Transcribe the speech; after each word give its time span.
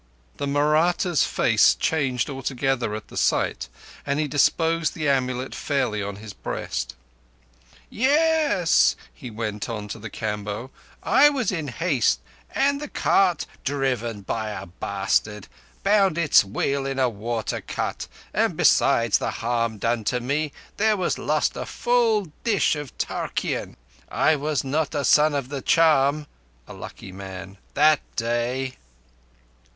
The 0.37 0.47
Mahratta's 0.47 1.23
face 1.25 1.75
changed 1.75 2.27
altogether 2.27 2.95
at 2.95 3.09
the 3.09 3.15
sight, 3.17 3.69
and 4.03 4.19
he 4.19 4.27
disposed 4.27 4.95
the 4.95 5.07
amulet 5.07 5.53
fairly 5.53 6.01
on 6.01 6.15
his 6.15 6.33
breast. 6.33 6.95
"Yes," 7.87 8.95
he 9.13 9.29
went 9.29 9.69
on 9.69 9.87
to 9.89 9.99
the 9.99 10.09
Kamboh, 10.09 10.71
"I 11.03 11.29
was 11.29 11.51
in 11.51 11.67
haste, 11.67 12.19
and 12.49 12.81
the 12.81 12.87
cart, 12.87 13.45
driven 13.63 14.21
by 14.21 14.49
a 14.49 14.65
bastard, 14.65 15.47
bound 15.83 16.17
its 16.17 16.43
wheel 16.43 16.87
in 16.87 16.97
a 16.97 17.07
water 17.07 17.61
cut, 17.61 18.07
and 18.33 18.57
besides 18.57 19.19
the 19.19 19.29
harm 19.29 19.77
done 19.77 20.03
to 20.05 20.19
me 20.19 20.51
there 20.77 20.97
was 20.97 21.19
lost 21.19 21.55
a 21.55 21.67
full 21.67 22.25
dish 22.43 22.75
of 22.75 22.97
tarkeean. 22.97 23.75
I 24.09 24.35
was 24.35 24.63
not 24.63 24.95
a 24.95 25.05
Son 25.05 25.35
of 25.35 25.49
the 25.49 25.61
Charm 25.61 26.25
[a 26.67 26.73
lucky 26.73 27.11
man] 27.11 27.59
that 27.75 27.99
day." 28.15 28.77